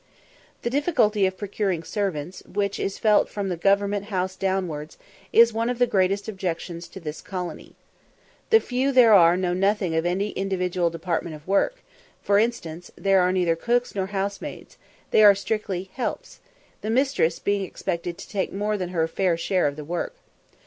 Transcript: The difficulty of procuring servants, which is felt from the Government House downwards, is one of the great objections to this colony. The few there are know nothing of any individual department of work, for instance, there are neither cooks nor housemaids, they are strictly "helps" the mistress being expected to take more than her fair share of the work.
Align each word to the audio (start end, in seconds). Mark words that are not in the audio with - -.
The 0.63 0.71
difficulty 0.71 1.27
of 1.27 1.37
procuring 1.37 1.83
servants, 1.83 2.41
which 2.51 2.79
is 2.79 2.97
felt 2.97 3.29
from 3.29 3.49
the 3.49 3.55
Government 3.55 4.05
House 4.05 4.35
downwards, 4.35 4.97
is 5.31 5.53
one 5.53 5.69
of 5.69 5.77
the 5.77 5.85
great 5.85 6.09
objections 6.27 6.87
to 6.87 6.99
this 6.99 7.21
colony. 7.21 7.75
The 8.49 8.59
few 8.59 8.91
there 8.91 9.13
are 9.13 9.37
know 9.37 9.53
nothing 9.53 9.93
of 9.93 10.03
any 10.03 10.31
individual 10.31 10.89
department 10.89 11.35
of 11.35 11.47
work, 11.47 11.83
for 12.23 12.39
instance, 12.39 12.89
there 12.95 13.21
are 13.21 13.31
neither 13.31 13.55
cooks 13.55 13.93
nor 13.93 14.07
housemaids, 14.07 14.75
they 15.11 15.21
are 15.21 15.35
strictly 15.35 15.91
"helps" 15.93 16.39
the 16.81 16.89
mistress 16.89 17.37
being 17.37 17.61
expected 17.63 18.17
to 18.17 18.27
take 18.27 18.51
more 18.51 18.79
than 18.79 18.89
her 18.89 19.07
fair 19.07 19.37
share 19.37 19.67
of 19.67 19.75
the 19.75 19.85
work. 19.85 20.15